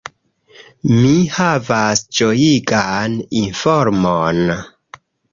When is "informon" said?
3.41-4.41